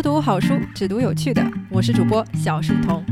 [0.00, 1.44] 不读好书，只读有趣的。
[1.70, 3.04] 我是主播小书童。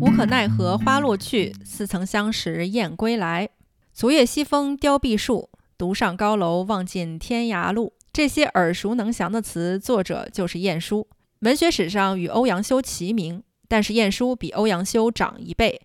[0.00, 3.50] 无可奈何花落去，似曾相识燕归来。
[3.92, 7.92] 昨夜西风凋碧树，独上高楼望尽天涯路。
[8.14, 11.06] 这些耳熟能详的词，作者就是晏殊。
[11.40, 15.82] 文学史上与欧阳修齐名，但是晏殊比欧阳修长一辈，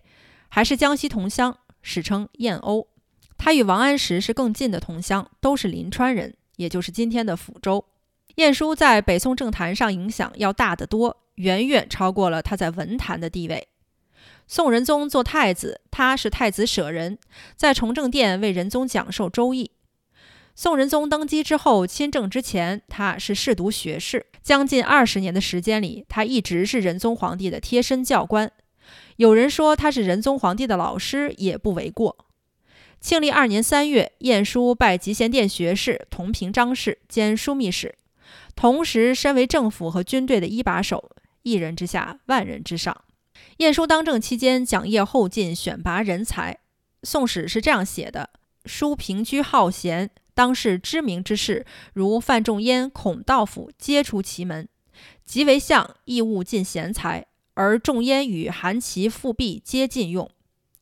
[0.48, 2.88] 还是江西同乡，史称晏欧。
[3.36, 7.84] 他与王安石是更近的同乡，都是临川人，也就是今天的抚州。
[8.36, 13.68] 晏殊在北宋政坛上影响要大得多，远远超过了他在文坛的地位。
[14.46, 17.18] 宋仁宗做太子，他是太子舍人，
[17.56, 19.64] 在崇政殿为仁宗讲授《周易》。
[20.54, 24.26] 宋仁宗登基之后，亲政之前，他是侍读学士。
[24.42, 28.52] 将近二十年的时间里，他一直是仁宗皇帝的贴身教官。
[29.16, 32.16] 有人说他是仁宗皇帝的老师，也不为过。
[33.00, 37.94] 庆历二年三月，晏殊拜集贤殿学士，同平章事兼枢密使，
[38.56, 41.12] 同时身为政府和军队的一把手。
[41.42, 43.04] 一人之下，万人之上。
[43.58, 46.54] 晏殊当政期间，讲业后进，选拔人才。
[47.08, 48.30] 《宋史》是这样写的：
[48.64, 54.68] 书平居好贤，当世知名之士，如范仲淹、孔道辅，皆出其门。
[55.24, 60.28] 即为相，亦务进贤才，而仲淹与韩琦、富弼皆进用。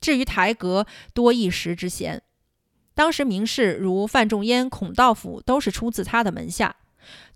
[0.01, 2.23] 至于台阁，多一时之贤。
[2.95, 6.77] 当时名士如范仲淹、孔道辅，都是出自他的门下。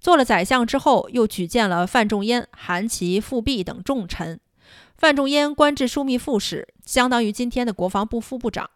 [0.00, 4.40] 做了宰相之后，又举荐了范仲淹、韩琦、富弼等重臣。
[4.96, 8.68] 范仲淹官至枢密副使，相当于今天的国防部副部长。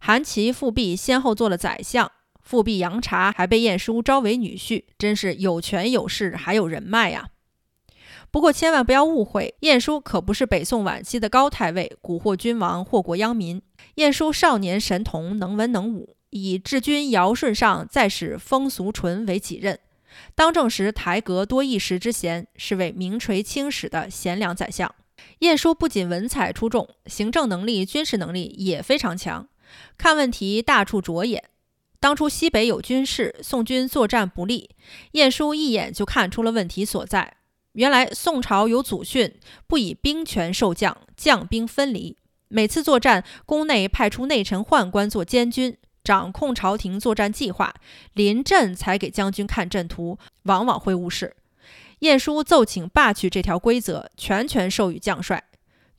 [0.00, 2.10] 韩琦、富弼先后做了宰相，
[2.42, 7.28] 富弼、杨察还被晏殊招为女婿，真是有权有势，还有人脉呀。
[8.32, 13.60] 不过千万不要误会，晏殊可不是北宋晚期的高太尉，蛊惑君王，祸国殃民。
[13.96, 19.78] 晏殊少年神童，能文能武，以治君尧舜上再使风俗淳为己任。
[20.34, 24.94] 当政时台阁多一时之贤，是位名垂青史的贤良宰相。
[25.40, 29.48] 晏殊不仅文采出众，行政能力、军事能力也非常强，
[29.98, 31.44] 看问题大处着眼。
[31.98, 34.70] 当初西北有军事，宋军作战不利，
[35.12, 37.36] 晏殊一眼就看出了问题所在。
[37.72, 42.16] 原来宋朝有祖训，不以兵权授将，将兵分离。
[42.48, 47.74] 每次作战，宫内派出内臣宦官做监军，掌控朝廷作战计划，
[48.14, 51.36] 临阵才给将军看阵图，往往会误事。
[52.00, 55.44] 晏殊奏请罢去这条规则，全权授予将帅。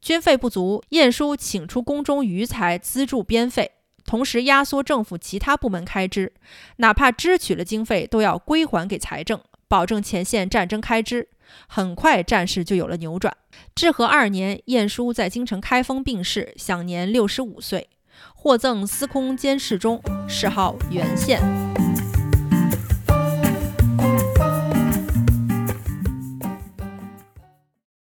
[0.02, 3.72] 军费不足，晏殊请出宫中余财资助边费，
[4.04, 6.34] 同时压缩政府其他部门开支，
[6.78, 11.30] 哪怕支取了经费，都要归还给财政，保证前线战争开支。
[11.68, 13.38] 很快，战事就有了扭转。
[13.76, 17.90] 至和二年，晏殊在京城开封病逝，享年六十五岁，
[18.34, 21.71] 获赠司空监视中，谥号元宪。